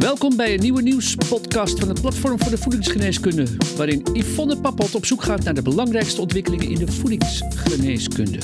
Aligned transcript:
Welkom 0.00 0.36
bij 0.36 0.54
een 0.54 0.60
nieuwe 0.60 0.82
nieuwspodcast 0.82 1.78
van 1.78 1.88
het 1.88 2.00
Platform 2.00 2.38
voor 2.38 2.50
de 2.50 2.58
Voedingsgeneeskunde, 2.58 3.46
waarin 3.76 4.06
Yvonne 4.12 4.60
Pappot 4.60 4.94
op 4.94 5.04
zoek 5.04 5.22
gaat 5.22 5.44
naar 5.44 5.54
de 5.54 5.62
belangrijkste 5.62 6.20
ontwikkelingen 6.20 6.68
in 6.68 6.78
de 6.78 6.92
voedingsgeneeskunde. 6.92 8.38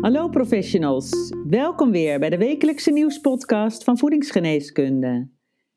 Hallo 0.00 0.28
professionals, 0.28 1.10
welkom 1.48 1.90
weer 1.90 2.18
bij 2.18 2.30
de 2.30 2.38
wekelijkse 2.38 2.90
nieuwspodcast 2.90 3.84
van 3.84 3.98
Voedingsgeneeskunde. 3.98 5.28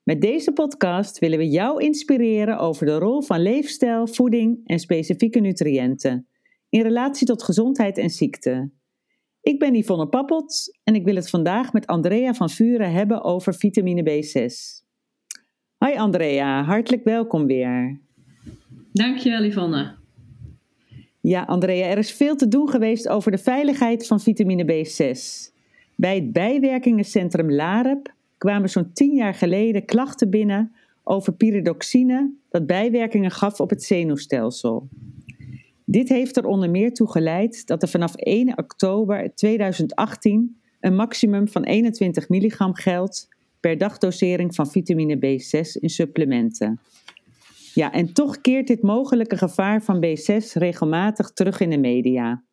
Met 0.03 0.21
deze 0.21 0.51
podcast 0.51 1.19
willen 1.19 1.37
we 1.37 1.49
jou 1.49 1.83
inspireren 1.83 2.57
over 2.57 2.85
de 2.85 2.97
rol 2.97 3.21
van 3.21 3.41
leefstijl, 3.41 4.07
voeding 4.07 4.61
en 4.65 4.79
specifieke 4.79 5.39
nutriënten 5.39 6.27
in 6.69 6.81
relatie 6.81 7.27
tot 7.27 7.43
gezondheid 7.43 7.97
en 7.97 8.09
ziekte. 8.09 8.77
Ik 9.49 9.59
ben 9.59 9.75
Yvonne 9.75 10.07
Pappot 10.07 10.77
en 10.83 10.95
ik 10.95 11.05
wil 11.05 11.15
het 11.15 11.29
vandaag 11.29 11.73
met 11.73 11.87
Andrea 11.87 12.33
van 12.33 12.49
Vuren 12.49 12.91
hebben 12.91 13.23
over 13.23 13.53
vitamine 13.53 14.03
B6. 14.03 14.53
Hoi 15.77 15.97
Andrea, 15.97 16.63
hartelijk 16.63 17.03
welkom 17.03 17.45
weer. 17.45 17.99
Dankjewel 18.93 19.43
Yvonne. 19.43 19.95
Ja, 21.21 21.43
Andrea, 21.43 21.85
er 21.85 21.97
is 21.97 22.11
veel 22.11 22.35
te 22.35 22.47
doen 22.47 22.69
geweest 22.69 23.07
over 23.07 23.31
de 23.31 23.37
veiligheid 23.37 24.07
van 24.07 24.19
vitamine 24.19 24.63
B6. 24.63 25.19
Bij 25.95 26.15
het 26.15 26.33
bijwerkingencentrum 26.33 27.51
LAREP 27.51 28.13
kwamen 28.37 28.69
zo'n 28.69 28.93
tien 28.93 29.15
jaar 29.15 29.33
geleden 29.33 29.85
klachten 29.85 30.29
binnen 30.29 30.71
over 31.03 31.33
pyridoxine 31.33 32.33
dat 32.49 32.65
bijwerkingen 32.65 33.31
gaf 33.31 33.59
op 33.59 33.69
het 33.69 33.83
zenuwstelsel. 33.83 34.87
Dit 35.91 36.09
heeft 36.09 36.37
er 36.37 36.45
onder 36.45 36.69
meer 36.69 36.93
toe 36.93 37.11
geleid 37.11 37.67
dat 37.67 37.81
er 37.81 37.87
vanaf 37.87 38.15
1 38.15 38.57
oktober 38.57 39.35
2018 39.35 40.61
een 40.79 40.95
maximum 40.95 41.47
van 41.47 41.63
21 41.63 42.29
milligram 42.29 42.73
geldt 42.75 43.27
per 43.59 43.77
dagdosering 43.77 44.55
van 44.55 44.71
vitamine 44.71 45.15
B6 45.15 45.71
in 45.79 45.89
supplementen. 45.89 46.79
Ja, 47.73 47.91
en 47.93 48.13
toch 48.13 48.41
keert 48.41 48.67
dit 48.67 48.81
mogelijke 48.81 49.37
gevaar 49.37 49.83
van 49.83 50.05
B6 50.05 50.53
regelmatig 50.53 51.31
terug 51.31 51.59
in 51.59 51.69
de 51.69 51.77
media. 51.77 52.43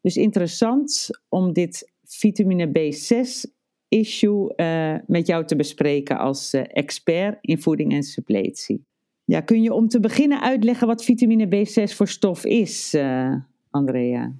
Dus 0.00 0.16
interessant 0.16 1.08
om 1.28 1.52
dit 1.52 1.92
vitamine 2.04 2.68
B6 2.68 3.50
issue 3.88 4.52
uh, 4.56 4.94
met 5.06 5.26
jou 5.26 5.46
te 5.46 5.56
bespreken 5.56 6.18
als 6.18 6.54
uh, 6.54 6.62
expert 6.66 7.38
in 7.40 7.60
voeding 7.60 7.92
en 7.92 8.02
suppletie. 8.02 8.84
Ja, 9.26 9.40
kun 9.40 9.62
je 9.62 9.72
om 9.72 9.88
te 9.88 10.00
beginnen 10.00 10.40
uitleggen 10.40 10.86
wat 10.86 11.04
vitamine 11.04 11.46
B6 11.46 11.94
voor 11.94 12.08
stof 12.08 12.44
is, 12.44 12.94
uh, 12.94 13.34
Andrea? 13.70 14.32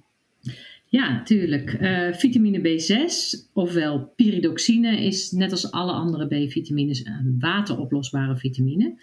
Ja, 0.89 1.23
tuurlijk. 1.23 1.77
Uh, 1.81 2.13
vitamine 2.13 2.59
B6, 2.59 3.13
ofwel 3.53 4.13
pyridoxine, 4.15 5.05
is 5.05 5.31
net 5.31 5.51
als 5.51 5.71
alle 5.71 5.91
andere 5.91 6.27
B-vitamines 6.27 7.05
een 7.05 7.35
wateroplosbare 7.39 8.37
vitamine. 8.37 8.95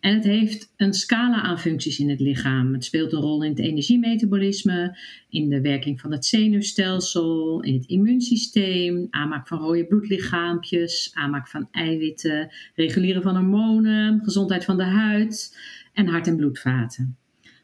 En 0.00 0.14
het 0.14 0.24
heeft 0.24 0.72
een 0.76 0.92
scala 0.92 1.42
aan 1.42 1.58
functies 1.58 1.98
in 1.98 2.10
het 2.10 2.20
lichaam. 2.20 2.72
Het 2.72 2.84
speelt 2.84 3.12
een 3.12 3.20
rol 3.20 3.42
in 3.42 3.50
het 3.50 3.58
energiemetabolisme, 3.58 4.98
in 5.28 5.48
de 5.48 5.60
werking 5.60 6.00
van 6.00 6.12
het 6.12 6.26
zenuwstelsel, 6.26 7.62
in 7.62 7.74
het 7.74 7.86
immuunsysteem, 7.86 9.06
aanmaak 9.10 9.48
van 9.48 9.58
rode 9.58 9.86
bloedlichaampjes, 9.86 11.10
aanmaak 11.14 11.48
van 11.48 11.68
eiwitten, 11.70 12.50
reguleren 12.74 13.22
van 13.22 13.36
hormonen, 13.36 14.20
gezondheid 14.24 14.64
van 14.64 14.76
de 14.76 14.84
huid 14.84 15.58
en 15.92 16.06
hart- 16.06 16.26
en 16.26 16.36
bloedvaten. 16.36 17.16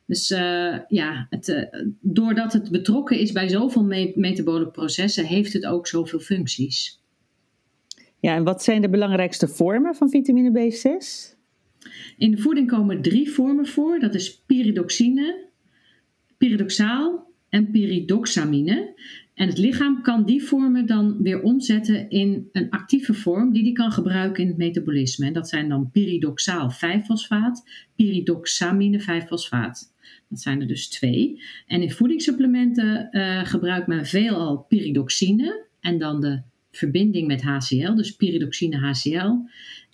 Dus 0.08 0.30
uh, 0.30 0.78
ja, 0.88 1.26
het, 1.30 1.48
uh, 1.48 1.62
doordat 2.00 2.52
het 2.52 2.70
betrokken 2.70 3.18
is 3.18 3.32
bij 3.32 3.48
zoveel 3.48 3.84
me 3.84 4.12
metabole 4.14 4.68
processen, 4.68 5.24
heeft 5.24 5.52
het 5.52 5.66
ook 5.66 5.86
zoveel 5.86 6.20
functies. 6.20 7.02
Ja, 8.20 8.34
en 8.34 8.44
wat 8.44 8.62
zijn 8.62 8.80
de 8.80 8.88
belangrijkste 8.88 9.48
vormen 9.48 9.94
van 9.94 10.10
vitamine 10.10 10.50
B6? 10.50 11.36
In 12.16 12.30
de 12.30 12.38
voeding 12.38 12.68
komen 12.68 13.02
drie 13.02 13.30
vormen 13.30 13.66
voor. 13.66 13.98
Dat 13.98 14.14
is 14.14 14.40
pyridoxine, 14.46 15.44
pyridoxaal 16.38 17.32
en 17.48 17.70
pyridoxamine. 17.70 18.94
En 19.34 19.48
het 19.48 19.58
lichaam 19.58 20.02
kan 20.02 20.24
die 20.24 20.44
vormen 20.44 20.86
dan 20.86 21.22
weer 21.22 21.42
omzetten 21.42 22.10
in 22.10 22.48
een 22.52 22.70
actieve 22.70 23.14
vorm 23.14 23.52
die 23.52 23.62
die 23.62 23.72
kan 23.72 23.92
gebruiken 23.92 24.42
in 24.42 24.48
het 24.48 24.58
metabolisme. 24.58 25.26
En 25.26 25.32
dat 25.32 25.48
zijn 25.48 25.68
dan 25.68 25.90
pyridoxaal 25.90 26.72
5-fosfaat, 26.72 27.68
pyridoxamine 27.96 29.00
5-fosfaat. 29.00 29.96
Dat 30.28 30.40
zijn 30.40 30.60
er 30.60 30.66
dus 30.66 30.88
twee. 30.88 31.42
En 31.66 31.82
in 31.82 31.90
voedingssupplementen 31.90 33.08
uh, 33.10 33.44
gebruikt 33.44 33.86
men 33.86 34.06
veelal 34.06 34.58
pyridoxine 34.68 35.66
en 35.80 35.98
dan 35.98 36.20
de 36.20 36.42
verbinding 36.70 37.26
met 37.26 37.42
HCl, 37.42 37.94
dus 37.94 38.16
pyridoxine 38.16 38.76
HCl. 38.76 39.34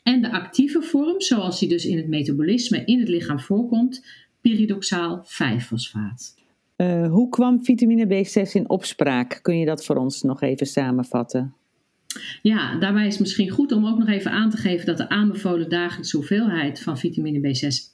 En 0.03 0.23
de 0.23 0.31
actieve 0.31 0.83
vorm, 0.83 1.21
zoals 1.21 1.59
die 1.59 1.69
dus 1.69 1.87
in 1.87 1.97
het 1.97 2.09
metabolisme 2.09 2.85
in 2.85 2.99
het 2.99 3.09
lichaam 3.09 3.41
voorkomt, 3.41 4.07
pyridoxaal 4.41 5.27
5-fosfaat. 5.27 6.43
Uh, 6.77 7.11
hoe 7.11 7.29
kwam 7.29 7.65
vitamine 7.65 8.07
B6 8.07 8.51
in 8.53 8.69
opspraak? 8.69 9.39
Kun 9.43 9.59
je 9.59 9.67
dat 9.67 9.85
voor 9.85 9.97
ons 9.97 10.23
nog 10.23 10.43
even 10.43 10.67
samenvatten? 10.67 11.55
Ja, 12.43 12.79
daarbij 12.79 13.07
is 13.07 13.13
het 13.13 13.21
misschien 13.21 13.51
goed 13.51 13.73
om 13.73 13.87
ook 13.87 13.99
nog 13.99 14.09
even 14.09 14.31
aan 14.31 14.51
te 14.51 14.57
geven 14.57 14.87
dat 14.87 14.97
de 14.97 15.09
aanbevolen 15.09 15.69
dagelijkse 15.69 16.17
hoeveelheid 16.17 16.81
van 16.81 16.99
vitamine 16.99 17.39
B6 17.39 17.93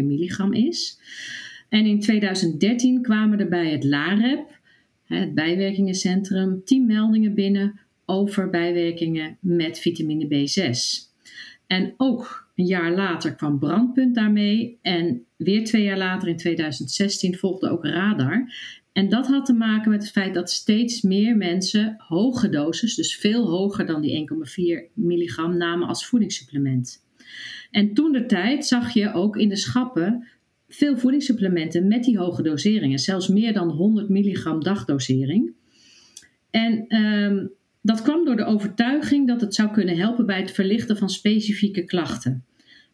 1,4 0.00 0.04
milligram 0.04 0.52
is. 0.52 0.98
En 1.68 1.86
in 1.86 2.00
2013 2.00 3.02
kwamen 3.02 3.40
er 3.40 3.48
bij 3.48 3.70
het 3.70 3.84
LAREP, 3.84 4.58
het 5.04 5.34
bijwerkingencentrum, 5.34 6.64
10 6.64 6.86
meldingen 6.86 7.34
binnen 7.34 7.80
over 8.04 8.50
bijwerkingen 8.50 9.36
met 9.40 9.78
vitamine 9.78 10.24
B6. 10.24 10.78
En 11.66 11.94
ook 11.96 12.48
een 12.54 12.66
jaar 12.66 12.92
later 12.92 13.34
kwam 13.34 13.58
Brandpunt 13.58 14.14
daarmee. 14.14 14.78
En 14.82 15.24
weer 15.36 15.64
twee 15.64 15.82
jaar 15.82 15.98
later, 15.98 16.28
in 16.28 16.36
2016, 16.36 17.36
volgde 17.36 17.70
ook 17.70 17.84
Radar. 17.84 18.52
En 18.92 19.08
dat 19.08 19.26
had 19.26 19.46
te 19.46 19.52
maken 19.52 19.90
met 19.90 20.02
het 20.02 20.12
feit 20.12 20.34
dat 20.34 20.50
steeds 20.50 21.02
meer 21.02 21.36
mensen 21.36 21.94
hoge 21.98 22.48
doses, 22.48 22.94
dus 22.94 23.16
veel 23.16 23.48
hoger 23.48 23.86
dan 23.86 24.00
die 24.00 24.28
1,4 24.88 24.92
milligram, 24.94 25.56
namen 25.56 25.88
als 25.88 26.06
voedingssupplement. 26.06 27.04
En 27.70 27.94
toen 27.94 28.12
de 28.12 28.26
tijd 28.26 28.66
zag 28.66 28.94
je 28.94 29.12
ook 29.12 29.36
in 29.36 29.48
de 29.48 29.56
schappen 29.56 30.26
veel 30.68 30.96
voedingssupplementen 30.96 31.88
met 31.88 32.04
die 32.04 32.18
hoge 32.18 32.42
doseringen, 32.42 32.98
zelfs 32.98 33.28
meer 33.28 33.52
dan 33.52 33.70
100 33.70 34.08
milligram 34.08 34.62
dagdosering. 34.62 35.52
En 36.50 36.96
um, 36.96 37.50
dat 37.86 38.02
kwam 38.02 38.24
door 38.24 38.36
de 38.36 38.44
overtuiging 38.44 39.26
dat 39.26 39.40
het 39.40 39.54
zou 39.54 39.70
kunnen 39.70 39.96
helpen 39.96 40.26
bij 40.26 40.40
het 40.40 40.50
verlichten 40.50 40.96
van 40.96 41.08
specifieke 41.08 41.84
klachten. 41.84 42.44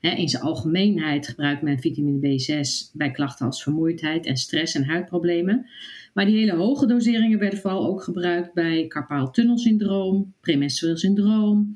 in 0.00 0.28
zijn 0.28 0.42
algemeenheid 0.42 1.28
gebruikt 1.28 1.62
men 1.62 1.78
vitamine 1.78 2.18
B6 2.18 2.90
bij 2.92 3.10
klachten 3.10 3.46
als 3.46 3.62
vermoeidheid 3.62 4.26
en 4.26 4.36
stress 4.36 4.74
en 4.74 4.84
huidproblemen. 4.84 5.66
Maar 6.14 6.24
die 6.24 6.36
hele 6.36 6.54
hoge 6.54 6.86
doseringen 6.86 7.38
werden 7.38 7.58
vooral 7.58 7.86
ook 7.86 8.02
gebruikt 8.02 8.54
bij 8.54 8.86
carpaaltunnelsyndroom, 8.86 10.34
premenstrueel 10.40 10.96
syndroom 10.96 11.74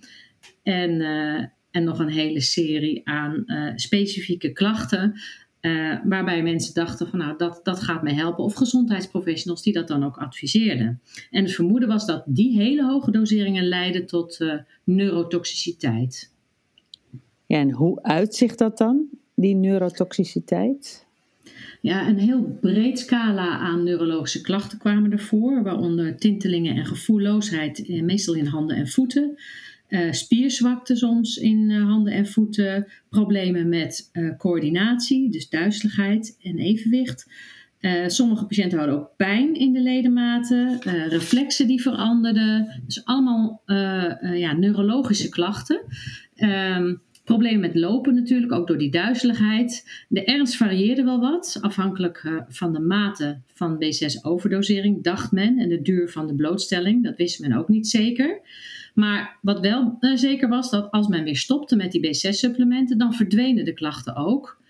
en, 0.63 0.91
uh, 1.01 1.45
en 1.71 1.85
nog 1.85 1.99
een 1.99 2.11
hele 2.11 2.41
serie 2.41 3.09
aan 3.09 3.43
uh, 3.47 3.73
specifieke 3.75 4.53
klachten 4.53 5.15
uh, 5.61 5.99
waarbij 6.05 6.43
mensen 6.43 6.75
dachten 6.75 7.09
van 7.09 7.19
nou 7.19 7.37
dat, 7.37 7.61
dat 7.63 7.81
gaat 7.81 8.03
mij 8.03 8.15
helpen. 8.15 8.45
Of 8.45 8.55
gezondheidsprofessionals 8.55 9.63
die 9.63 9.73
dat 9.73 9.89
dan 9.89 10.05
ook 10.05 10.17
adviseerden. 10.17 11.01
En 11.31 11.43
het 11.43 11.55
vermoeden 11.55 11.89
was 11.89 12.07
dat 12.07 12.23
die 12.27 12.59
hele 12.59 12.85
hoge 12.85 13.11
doseringen 13.11 13.69
leiden 13.69 14.07
tot 14.07 14.41
uh, 14.41 14.55
neurotoxiciteit. 14.85 16.35
Ja, 17.47 17.59
en 17.59 17.71
hoe 17.71 18.03
uitzicht 18.03 18.59
dat 18.59 18.79
dan, 18.79 19.07
die 19.35 19.55
neurotoxiciteit? 19.55 21.07
Ja, 21.81 22.09
een 22.09 22.19
heel 22.19 22.59
breed 22.61 22.99
scala 22.99 23.59
aan 23.59 23.85
neurologische 23.85 24.41
klachten 24.41 24.79
kwamen 24.79 25.13
ervoor, 25.13 25.63
waaronder 25.63 26.17
tintelingen 26.17 26.77
en 26.77 26.87
gevoelloosheid, 26.87 27.87
eh, 27.87 28.03
meestal 28.03 28.35
in 28.35 28.47
handen 28.47 28.77
en 28.77 28.89
voeten. 28.89 29.39
Uh, 29.89 30.13
spierzwakte 30.13 30.97
soms 30.97 31.37
in 31.37 31.71
uh, 31.71 31.85
handen 31.85 32.13
en 32.13 32.27
voeten, 32.27 32.87
problemen 33.09 33.69
met 33.69 34.11
uh, 34.13 34.37
coördinatie, 34.37 35.31
dus 35.31 35.49
duizeligheid 35.49 36.39
en 36.43 36.59
evenwicht. 36.59 37.31
sommige 38.07 38.47
patiënten 38.47 38.79
hadden 38.79 38.97
ook 38.97 39.11
pijn 39.17 39.55
in 39.55 39.73
de 39.73 39.81
ledematen, 39.81 40.79
reflexen 41.09 41.67
die 41.67 41.83
veranderden. 41.83 42.83
Dus 42.87 43.05
allemaal 43.05 43.63
ja, 44.35 44.53
neurologische 44.53 45.29
klachten. 45.29 45.81
Um, 46.37 47.03
problemen 47.25 47.61
met 47.61 47.75
lopen 47.75 48.15
natuurlijk, 48.15 48.53
ook 48.53 48.67
door 48.67 48.79
die 48.79 48.91
duizeligheid. 48.91 50.05
De 50.09 50.25
ernst 50.25 50.57
varieerde 50.57 51.05
wel 51.05 51.21
wat, 51.21 51.59
afhankelijk 51.61 52.45
van 52.49 52.73
de 52.73 52.81
mate 52.81 53.41
van 53.55 53.85
B6-overdosering, 53.85 55.03
dacht 55.03 55.33
men, 55.33 55.59
en 55.59 55.69
de 55.69 55.83
duur 55.83 56.09
van 56.09 56.27
de 56.27 56.35
blootstelling. 56.35 57.05
Dat 57.05 57.17
wist 57.17 57.41
men 57.41 57.53
ook 57.53 57.69
niet 57.69 57.89
zeker. 57.89 58.41
Maar 58.97 59.37
wat 59.43 59.61
wel 59.61 59.97
uh, 60.01 60.17
zeker 60.17 60.49
was, 60.49 60.71
dat 60.71 60.91
als 60.91 61.09
men 61.09 61.25
weer 61.25 61.37
stopte 61.37 61.77
met 61.77 61.93
die 61.93 62.07
B6-supplementen, 62.07 62.99
dan 62.99 63.13
verdwenen 63.13 63.65
de 63.65 63.73
klachten 63.73 64.17
ook. 64.17 64.61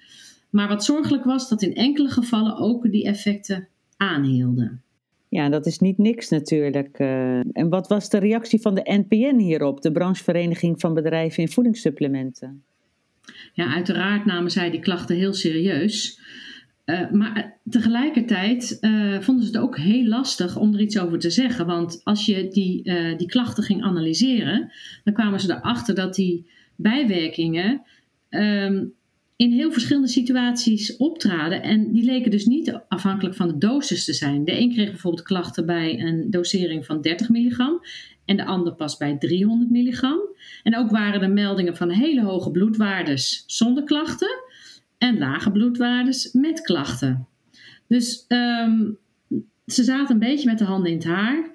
Maar 0.50 0.68
wat 0.68 0.84
zorgelijk 0.84 1.24
was, 1.24 1.48
dat 1.48 1.62
in 1.62 1.74
enkele 1.74 2.08
gevallen 2.08 2.56
ook 2.56 2.90
die 2.90 3.04
effecten 3.04 3.68
aanhielden. 3.96 4.82
Ja, 5.28 5.48
dat 5.48 5.66
is 5.66 5.78
niet 5.78 5.98
niks 5.98 6.28
natuurlijk. 6.28 6.98
Uh, 6.98 7.38
en 7.38 7.68
wat 7.68 7.88
was 7.88 8.08
de 8.08 8.18
reactie 8.18 8.60
van 8.60 8.74
de 8.74 9.04
NPN 9.08 9.38
hierop, 9.38 9.82
de 9.82 9.92
branchevereniging 9.92 10.80
van 10.80 10.94
bedrijven 10.94 11.42
in 11.42 11.48
voedingssupplementen? 11.48 12.62
Ja, 13.52 13.74
uiteraard 13.74 14.24
namen 14.24 14.50
zij 14.50 14.70
die 14.70 14.80
klachten 14.80 15.16
heel 15.16 15.34
serieus. 15.34 16.20
Uh, 16.86 17.10
maar 17.10 17.58
tegelijkertijd 17.68 18.78
uh, 18.80 19.20
vonden 19.20 19.46
ze 19.46 19.52
het 19.52 19.62
ook 19.62 19.76
heel 19.76 20.06
lastig 20.06 20.56
om 20.56 20.74
er 20.74 20.80
iets 20.80 20.98
over 20.98 21.18
te 21.18 21.30
zeggen. 21.30 21.66
Want 21.66 22.00
als 22.04 22.26
je 22.26 22.48
die, 22.48 22.82
die 23.16 23.26
klachten 23.26 23.64
ging 23.64 23.82
analyseren, 23.82 24.72
dan 25.04 25.14
kwamen 25.14 25.40
ze 25.40 25.52
erachter 25.52 25.94
dat 25.94 26.14
die 26.14 26.50
bijwerkingen 26.76 27.82
um, 28.30 28.94
in 29.36 29.52
heel 29.52 29.72
verschillende 29.72 30.08
situaties 30.08 30.96
optraden. 30.96 31.62
En 31.62 31.92
die 31.92 32.04
leken 32.04 32.30
dus 32.30 32.46
niet 32.46 32.80
afhankelijk 32.88 33.34
van 33.34 33.48
de 33.48 33.58
dosis 33.58 34.04
te 34.04 34.12
zijn. 34.12 34.44
De 34.44 34.58
een 34.58 34.72
kreeg 34.72 34.90
bijvoorbeeld 34.90 35.26
klachten 35.26 35.66
bij 35.66 36.00
een 36.00 36.30
dosering 36.30 36.86
van 36.86 37.00
30 37.00 37.28
milligram 37.28 37.80
en 38.24 38.36
de 38.36 38.44
ander 38.44 38.74
pas 38.74 38.96
bij 38.96 39.16
300 39.18 39.70
milligram. 39.70 40.18
En 40.62 40.76
ook 40.76 40.90
waren 40.90 41.22
er 41.22 41.30
meldingen 41.30 41.76
van 41.76 41.90
hele 41.90 42.22
hoge 42.22 42.50
bloedwaardes 42.50 43.44
zonder 43.46 43.84
klachten 43.84 44.44
en 44.98 45.18
lage 45.18 45.50
bloedwaardes 45.50 46.32
met 46.32 46.60
klachten. 46.60 47.26
Dus 47.88 48.24
um, 48.28 48.98
ze 49.66 49.84
zaten 49.84 50.14
een 50.14 50.28
beetje 50.28 50.48
met 50.48 50.58
de 50.58 50.64
handen 50.64 50.90
in 50.90 50.96
het 50.96 51.06
haar. 51.06 51.50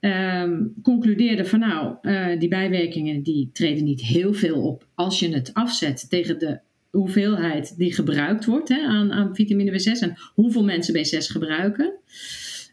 Um, 0.00 0.74
concludeerden 0.82 1.46
van 1.46 1.58
nou, 1.58 1.96
uh, 2.02 2.38
die 2.38 2.48
bijwerkingen 2.48 3.22
die 3.22 3.50
treden 3.52 3.84
niet 3.84 4.02
heel 4.02 4.32
veel 4.32 4.62
op 4.62 4.86
als 4.94 5.20
je 5.20 5.34
het 5.34 5.54
afzet 5.54 6.10
tegen 6.10 6.38
de 6.38 6.58
hoeveelheid 6.90 7.76
die 7.76 7.92
gebruikt 7.92 8.44
wordt 8.44 8.68
hè, 8.68 8.80
aan, 8.80 9.12
aan 9.12 9.34
vitamine 9.34 9.70
B6 9.70 10.00
en 10.00 10.16
hoeveel 10.34 10.64
mensen 10.64 10.94
B6 10.94 11.18
gebruiken. 11.18 11.92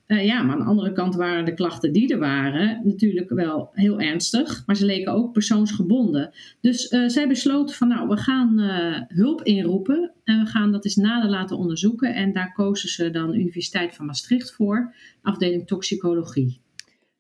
Uh, 0.08 0.26
ja, 0.26 0.42
maar 0.42 0.54
aan 0.56 0.62
de 0.62 0.68
andere 0.68 0.92
kant 0.92 1.16
waren 1.16 1.46
de 1.46 1.54
klachten 1.54 1.94
die 1.94 2.14
er 2.14 2.20
waren 2.20 2.82
natuurlijk 2.84 3.30
wel 3.30 3.70
heel 3.74 4.00
ernstig, 4.00 4.64
maar 4.66 4.76
ze 4.76 4.86
leken 4.86 5.14
ook 5.14 5.32
persoonsgebonden. 5.32 6.32
Dus 6.62 6.92
uh, 6.92 7.08
zij 7.08 7.28
besloten 7.28 7.76
van 7.76 7.88
nou, 7.88 8.08
we 8.08 8.18
gaan 8.18 8.60
uh, 8.60 9.02
hulp 9.08 9.42
inroepen 9.42 10.12
en 10.24 10.40
we 10.44 10.46
gaan 10.46 10.72
dat 10.72 10.86
eens 10.86 10.96
nader 10.96 11.30
laten 11.30 11.58
onderzoeken. 11.58 12.16
En 12.16 12.34
daar 12.34 12.54
kozen 12.54 12.90
ze 12.90 13.10
dan 13.10 13.34
Universiteit 13.34 13.96
van 13.96 14.06
Maastricht 14.06 14.52
voor, 14.52 14.96
afdeling 15.22 15.68
toxicologie. 15.68 16.62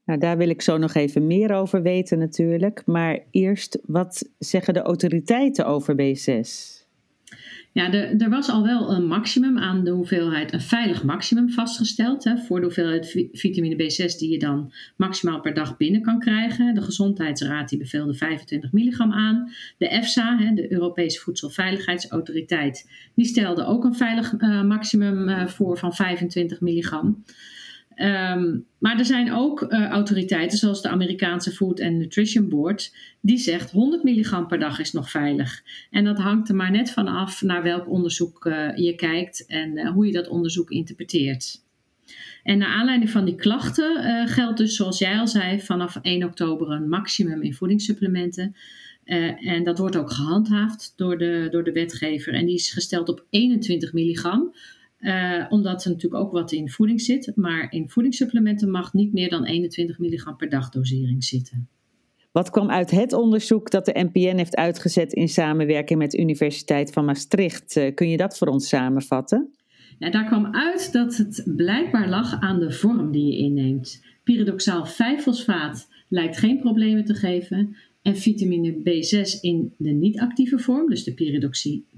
Nou, 0.06 0.20
daar 0.20 0.38
wil 0.38 0.50
ik 0.50 0.62
zo 0.62 0.78
nog 0.78 0.94
even 0.94 1.28
meer 1.28 1.54
over 1.54 1.82
weten 1.82 2.20
natuurlijk. 2.20 2.86
Maar 2.86 3.20
eerst, 3.32 3.80
wat 3.86 4.30
zeggen 4.40 4.74
de 4.74 4.82
autoriteiten 4.82 5.66
over 5.66 5.96
B6? 5.96 6.83
Ja, 7.74 7.90
de, 7.90 7.98
er 7.98 8.30
was 8.30 8.50
al 8.50 8.64
wel 8.64 8.92
een 8.92 9.08
maximum 9.08 9.58
aan 9.58 9.84
de 9.84 9.92
hoeveelheid, 9.92 10.54
een 10.54 10.62
veilig 10.62 11.04
maximum 11.04 11.50
vastgesteld 11.50 12.24
hè, 12.24 12.38
voor 12.38 12.60
de 12.60 12.66
hoeveelheid 12.66 13.28
vitamine 13.31 13.75
B6 13.75 14.18
die 14.18 14.31
je 14.31 14.40
dan 14.40 14.74
maximaal 14.96 15.40
per 15.40 15.54
dag 15.54 15.78
binnen 15.78 16.02
kan 16.02 16.20
krijgen. 16.20 16.74
De 16.74 16.81
Gezondheidsraad 16.81 17.70
die 17.70 17.78
beveelde 17.78 18.14
25 18.14 18.72
milligram 18.72 19.14
aan. 19.14 19.52
De 19.78 19.88
EFSA, 19.88 20.38
hè, 20.38 20.54
de 20.54 20.72
Europese 20.72 21.20
Voedselveiligheidsautoriteit, 21.20 22.90
die 23.16 23.25
stelde 23.25 23.66
ook 23.66 23.84
een 23.84 23.96
veilig 23.96 24.34
uh, 24.38 24.64
maximum 24.64 25.30
uh, 25.30 25.48
voor 25.48 25.78
van 25.78 25.94
25 25.94 26.62
milligram. 26.62 27.24
Um, 27.95 28.66
maar 28.80 29.00
er 29.00 29.06
zijn 29.06 29.34
ook 29.34 29.62
uh, 29.62 29.88
autoriteiten, 29.88 30.57
zoals 30.57 30.81
de 30.81 30.90
Amerikaanse 30.90 31.51
Food 31.51 31.81
and 31.81 31.98
Nutrition 31.98 32.50
Board, 32.50 32.95
die 33.22 33.38
zegt 33.38 33.72
100 33.72 34.04
milligram 34.04 34.48
per 34.48 34.60
dag 34.60 34.80
is 34.80 34.92
nog 34.92 35.10
veilig. 35.10 35.63
En 35.90 36.04
dat 36.04 36.18
hangt 36.18 36.50
er 36.50 36.56
maar 36.56 36.72
net 36.72 36.92
van 36.92 37.07
af 37.07 37.42
naar 37.42 37.63
welk 37.63 37.90
onderzoek 37.90 38.45
uh, 38.45 38.75
je 38.75 38.95
kijkt 38.95 39.45
en 39.45 39.78
uh, 39.78 39.92
hoe 39.92 40.06
je 40.06 40.12
dat 40.12 40.28
onderzoek 40.28 40.69
interpreteert. 40.69 41.62
En 42.44 42.57
naar 42.57 42.69
aanleiding 42.69 43.10
van 43.10 43.25
die 43.25 43.36
klachten 43.36 44.28
geldt 44.28 44.57
dus, 44.57 44.75
zoals 44.75 45.00
jij 45.00 45.19
al 45.19 45.28
zei, 45.28 45.62
vanaf 45.62 46.00
1 46.01 46.24
oktober 46.24 46.69
een 46.69 46.89
maximum 46.89 47.42
in 47.42 47.54
voedingssupplementen. 47.54 48.56
en 49.39 49.63
dat 49.63 49.78
wordt 49.78 49.96
ook 49.96 50.12
gehandhaafd 50.12 50.94
door 50.96 51.18
de, 51.18 51.48
door 51.51 51.63
de 51.63 51.72
wetgever. 51.72 52.34
En 52.34 52.46
die 52.46 52.56
is 52.56 52.72
gesteld 52.72 53.10
op 53.10 53.25
21 53.30 53.94
milligram. 53.94 54.54
Uh, 55.04 55.46
omdat 55.50 55.84
er 55.84 55.92
natuurlijk 55.92 56.24
ook 56.24 56.32
wat 56.32 56.52
in 56.52 56.70
voeding 56.70 57.02
zit. 57.02 57.32
Maar 57.36 57.68
in 57.72 57.90
voedingssupplementen 57.90 58.72
mag 58.72 58.94
niet 58.94 59.14
meer 59.14 59.30
dan 59.30 59.46
21 59.46 60.00
milligram 60.00 60.36
per 60.36 60.50
dag 60.50 60.70
dosering 60.70 61.24
zitten. 61.24 61.68
Wat 62.32 62.50
kwam 62.50 62.70
uit 62.70 62.92
het 62.92 63.14
onderzoek 63.14 63.72
dat 63.72 63.86
de 63.86 64.10
NPN 64.12 64.38
heeft 64.38 64.56
uitgezet 64.56 65.14
in 65.14 65.30
samenwerking 65.30 66.00
met 66.00 66.12
de 66.12 66.20
Universiteit 66.20 66.92
van 66.92 67.06
Maastricht? 67.06 67.76
Uh, 67.76 67.94
kun 67.94 68.10
je 68.10 68.18
dat 68.18 68.38
voor 68.38 68.48
ons 68.48 68.68
samenvatten? 68.68 69.52
Ja, 70.00 70.10
daar 70.10 70.26
kwam 70.26 70.46
uit 70.56 70.92
dat 70.92 71.16
het 71.18 71.44
blijkbaar 71.56 72.10
lag 72.10 72.40
aan 72.40 72.60
de 72.60 72.72
vorm 72.72 73.12
die 73.12 73.32
je 73.32 73.38
inneemt. 73.38 74.04
Pyridoxaal 74.24 74.88
5-fosfaat 74.88 75.88
lijkt 76.08 76.38
geen 76.38 76.60
problemen 76.60 77.06
te 77.06 77.14
geven. 77.14 77.76
En 78.04 78.18
vitamine 78.18 78.74
B6 78.74 79.40
in 79.42 79.74
de 79.78 79.90
niet-actieve 79.90 80.60
vorm, 80.60 80.90
dus 80.90 81.04
de 81.04 81.14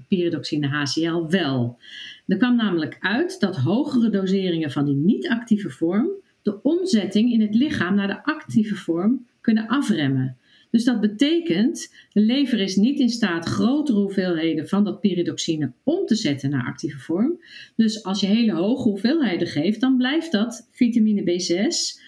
pyridoxine 0.08 0.66
HCl, 0.66 1.26
wel. 1.28 1.78
Er 2.26 2.36
kwam 2.36 2.56
namelijk 2.56 2.96
uit 3.00 3.40
dat 3.40 3.56
hogere 3.56 4.10
doseringen 4.10 4.70
van 4.70 4.84
die 4.84 4.94
niet-actieve 4.94 5.70
vorm 5.70 6.08
de 6.42 6.62
omzetting 6.62 7.32
in 7.32 7.40
het 7.40 7.54
lichaam 7.54 7.94
naar 7.94 8.06
de 8.06 8.24
actieve 8.24 8.74
vorm 8.74 9.26
kunnen 9.40 9.66
afremmen. 9.66 10.36
Dus 10.70 10.84
dat 10.84 11.00
betekent, 11.00 11.94
de 12.12 12.20
lever 12.20 12.60
is 12.60 12.76
niet 12.76 12.98
in 12.98 13.08
staat 13.08 13.46
grotere 13.46 13.98
hoeveelheden 13.98 14.68
van 14.68 14.84
dat 14.84 15.00
pyridoxine 15.00 15.72
om 15.82 16.06
te 16.06 16.14
zetten 16.14 16.50
naar 16.50 16.66
actieve 16.66 16.98
vorm. 16.98 17.40
Dus 17.76 18.04
als 18.04 18.20
je 18.20 18.26
hele 18.26 18.52
hoge 18.52 18.88
hoeveelheden 18.88 19.48
geeft, 19.48 19.80
dan 19.80 19.96
blijft 19.96 20.32
dat 20.32 20.68
vitamine 20.70 21.22
B6 21.22 22.04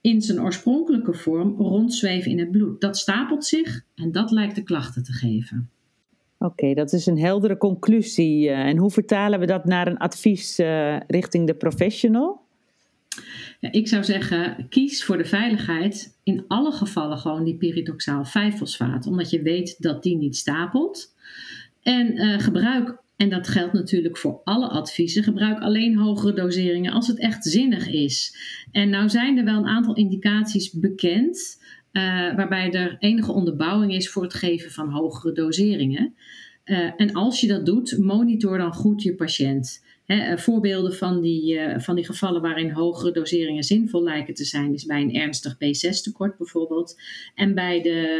in 0.00 0.20
zijn 0.20 0.40
oorspronkelijke 0.40 1.14
vorm 1.14 1.54
rondzweven 1.56 2.30
in 2.30 2.38
het 2.38 2.50
bloed. 2.50 2.80
Dat 2.80 2.98
stapelt 2.98 3.44
zich 3.44 3.84
en 3.94 4.12
dat 4.12 4.30
lijkt 4.30 4.54
de 4.54 4.62
klachten 4.62 5.04
te 5.04 5.12
geven. 5.12 5.70
Oké, 6.38 6.74
dat 6.74 6.92
is 6.92 7.06
een 7.06 7.18
heldere 7.18 7.56
conclusie. 7.56 8.48
Eh, 8.48 8.58
en 8.58 8.76
hoe 8.76 8.90
vertalen 8.90 9.40
we 9.40 9.46
dat 9.46 9.64
naar 9.64 9.86
een 9.86 9.98
advies 9.98 10.58
uh, 10.58 10.96
richting 11.06 11.46
de 11.46 11.54
professional? 11.54 12.40
Ja, 13.60 13.72
ik 13.72 13.88
zou 13.88 14.04
zeggen, 14.04 14.66
kies 14.68 15.04
voor 15.04 15.16
de 15.16 15.24
veiligheid 15.24 16.18
in 16.22 16.44
alle 16.48 16.72
gevallen 16.72 17.18
gewoon 17.18 17.44
die 17.44 17.56
pyridoxaal 17.56 18.24
5-fosfaat, 18.26 19.06
omdat 19.06 19.30
je 19.30 19.42
weet 19.42 19.76
dat 19.78 20.02
die 20.02 20.16
niet 20.16 20.36
stapelt. 20.36 21.14
En 21.82 22.16
uh, 22.16 22.38
gebruik, 22.38 22.98
en 23.18 23.28
dat 23.28 23.48
geldt 23.48 23.72
natuurlijk 23.72 24.16
voor 24.16 24.40
alle 24.44 24.68
adviezen, 24.68 25.22
gebruik 25.22 25.60
alleen 25.60 25.96
hogere 25.96 26.32
doseringen 26.32 26.92
als 26.92 27.06
het 27.06 27.18
echt 27.18 27.44
zinnig 27.44 27.88
is. 27.88 28.36
En 28.72 28.90
nou 28.90 29.08
zijn 29.08 29.38
er 29.38 29.44
wel 29.44 29.56
een 29.56 29.66
aantal 29.66 29.94
indicaties 29.94 30.72
bekend 30.72 31.62
uh, 31.92 32.02
waarbij 32.36 32.72
er 32.72 32.96
enige 32.98 33.32
onderbouwing 33.32 33.94
is 33.94 34.10
voor 34.10 34.22
het 34.22 34.34
geven 34.34 34.70
van 34.70 34.90
hogere 34.90 35.32
doseringen. 35.32 36.14
Uh, 36.64 36.90
en 36.96 37.12
als 37.12 37.40
je 37.40 37.46
dat 37.46 37.66
doet, 37.66 37.98
monitor 37.98 38.58
dan 38.58 38.74
goed 38.74 39.02
je 39.02 39.14
patiënt. 39.14 39.84
He, 40.08 40.32
uh, 40.32 40.36
voorbeelden 40.36 40.94
van 40.94 41.20
die, 41.20 41.60
van 41.76 41.94
die 41.94 42.04
gevallen 42.04 42.42
waarin 42.42 42.70
hogere 42.70 43.12
doseringen 43.12 43.62
zinvol 43.62 44.02
lijken 44.02 44.34
te 44.34 44.44
zijn, 44.44 44.74
is 44.74 44.84
bij 44.84 45.00
een 45.00 45.14
ernstig 45.14 45.54
B6-tekort 45.54 46.36
bijvoorbeeld. 46.36 47.00
En 47.34 47.54
bij 47.54 47.82
de 47.82 48.18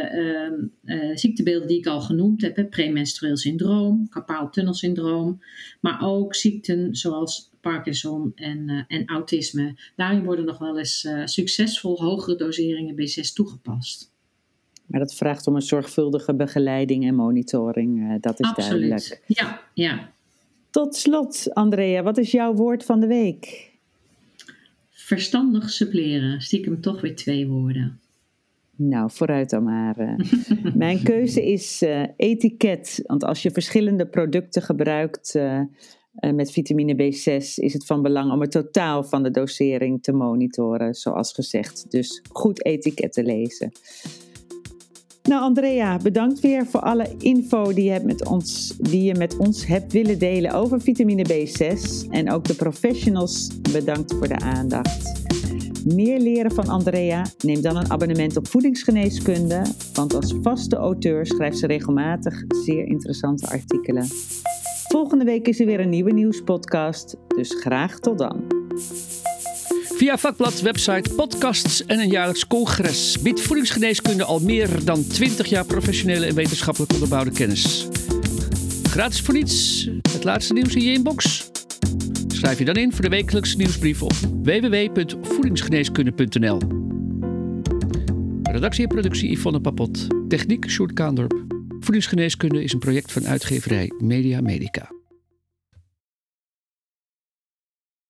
ehm, 0.85 1.17
ziektebeelden 1.17 1.67
die 1.67 1.77
ik 1.77 1.87
al 1.87 2.01
genoemd 2.01 2.41
heb, 2.41 2.69
premenstrueel 2.69 3.37
syndroom, 3.37 4.09
carpaaltunnelsyndroom, 4.09 5.41
maar 5.81 5.99
ook 6.01 6.35
ziekten 6.35 6.95
zoals 6.95 7.51
Parkinson 7.61 8.31
en, 8.35 8.85
en 8.87 9.05
autisme. 9.05 9.75
Daarin 9.95 10.23
worden 10.23 10.45
nog 10.45 10.57
wel 10.57 10.77
eens 10.77 11.07
succesvol 11.23 12.01
hogere 12.01 12.35
doseringen 12.37 12.95
B6 12.95 13.33
toegepast. 13.33 14.11
Maar 14.85 14.99
dat 14.99 15.15
vraagt 15.15 15.47
om 15.47 15.55
een 15.55 15.61
zorgvuldige 15.61 16.35
begeleiding 16.35 17.07
en 17.07 17.15
monitoring, 17.15 18.21
dat 18.21 18.39
is 18.39 18.47
Absoluut. 18.47 18.89
duidelijk. 18.89 19.23
Ja, 19.27 19.61
ja. 19.73 20.11
Tot 20.71 20.95
slot, 20.95 21.53
Andrea, 21.53 22.03
wat 22.03 22.17
is 22.17 22.31
jouw 22.31 22.53
woord 22.53 22.85
van 22.85 22.99
de 22.99 23.07
week? 23.07 23.71
Verstandig 24.89 25.69
suppleren, 25.69 26.41
stiekem 26.41 26.81
toch 26.81 27.01
weer 27.01 27.15
twee 27.15 27.47
woorden. 27.47 27.99
Nou, 28.75 29.11
vooruit 29.11 29.49
dan 29.49 29.63
maar. 29.63 30.15
Mijn 30.73 31.03
keuze 31.03 31.45
is 31.45 31.83
etiket. 32.15 33.03
Want 33.05 33.23
als 33.23 33.41
je 33.41 33.51
verschillende 33.51 34.07
producten 34.07 34.61
gebruikt, 34.61 35.35
uh, 35.35 35.61
met 36.33 36.51
vitamine 36.51 36.93
B6 36.93 37.43
is 37.55 37.73
het 37.73 37.85
van 37.85 38.01
belang 38.01 38.31
om 38.31 38.41
het 38.41 38.51
totaal 38.51 39.03
van 39.03 39.23
de 39.23 39.31
dosering 39.31 40.03
te 40.03 40.11
monitoren, 40.11 40.93
zoals 40.93 41.33
gezegd. 41.33 41.91
Dus 41.91 42.23
goed 42.31 42.65
etiketten 42.65 43.25
lezen. 43.25 43.71
Nou, 45.23 45.41
Andrea, 45.41 45.97
bedankt 45.97 46.39
weer 46.39 46.65
voor 46.65 46.79
alle 46.79 47.15
info 47.17 47.73
die 47.73 47.83
je, 47.83 47.91
hebt 47.91 48.05
met 48.05 48.27
ons, 48.27 48.77
die 48.77 49.03
je 49.03 49.15
met 49.15 49.37
ons 49.37 49.65
hebt 49.65 49.93
willen 49.93 50.19
delen 50.19 50.51
over 50.51 50.81
vitamine 50.81 51.25
B6. 51.25 52.07
En 52.09 52.31
ook 52.31 52.43
de 52.43 52.55
professionals 52.55 53.61
bedankt 53.71 54.13
voor 54.13 54.27
de 54.27 54.39
aandacht. 54.39 55.27
Meer 55.85 56.19
leren 56.19 56.51
van 56.51 56.67
Andrea? 56.67 57.25
Neem 57.37 57.61
dan 57.61 57.75
een 57.75 57.91
abonnement 57.91 58.37
op 58.37 58.47
voedingsgeneeskunde, 58.47 59.61
want 59.93 60.13
als 60.15 60.35
vaste 60.41 60.75
auteur 60.75 61.25
schrijft 61.25 61.57
ze 61.57 61.67
regelmatig 61.67 62.43
zeer 62.47 62.85
interessante 62.85 63.47
artikelen. 63.47 64.07
Volgende 64.87 65.25
week 65.25 65.47
is 65.47 65.59
er 65.59 65.65
weer 65.65 65.79
een 65.79 65.89
nieuwe 65.89 66.13
nieuwspodcast, 66.13 67.15
dus 67.27 67.55
graag 67.59 67.99
tot 67.99 68.17
dan. 68.17 68.58
Via 69.99 70.17
vakblad, 70.17 70.61
website, 70.61 71.13
podcasts 71.15 71.85
en 71.85 71.99
een 71.99 72.09
jaarlijks 72.09 72.47
congres 72.47 73.21
biedt 73.21 73.41
voedingsgeneeskunde 73.41 74.23
al 74.23 74.39
meer 74.39 74.85
dan 74.85 75.07
20 75.07 75.47
jaar 75.47 75.65
professionele 75.65 76.25
en 76.25 76.35
wetenschappelijk 76.35 76.93
onderbouwde 76.93 77.31
kennis. 77.31 77.87
Gratis 78.83 79.21
voor 79.21 79.33
niets, 79.33 79.89
het 80.11 80.23
laatste 80.23 80.53
nieuws 80.53 80.75
in 80.75 80.83
je 80.83 80.93
inbox. 80.93 81.51
Schrijf 82.27 82.57
je 82.57 82.65
dan 82.65 82.75
in 82.75 82.91
voor 82.91 83.01
de 83.01 83.09
wekelijkse 83.09 83.57
nieuwsbrief 83.57 84.03
op 84.03 84.13
www.voedingsgeneeskunde.nl. 84.43 86.59
Redactie 88.43 88.83
en 88.83 88.89
productie 88.89 89.31
Yvonne 89.31 89.61
Papot. 89.61 90.07
Techniek 90.27 90.69
Sjoerd 90.69 90.93
Kaandorp. 90.93 91.43
Voedingsgeneeskunde 91.79 92.63
is 92.63 92.73
een 92.73 92.79
project 92.79 93.11
van 93.11 93.27
uitgeverij 93.27 93.91
Media 93.97 94.41
Medica. 94.41 94.98